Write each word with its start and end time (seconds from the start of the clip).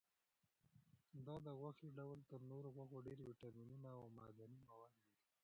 دا 1.25 1.35
د 1.45 1.47
غوښې 1.59 1.89
ډول 1.99 2.19
تر 2.31 2.39
نورو 2.51 2.67
غوښو 2.75 2.97
ډېر 3.07 3.17
ویټامینونه 3.27 3.89
او 3.99 4.03
معدني 4.17 4.59
مواد 4.69 4.91
لري. 4.99 5.09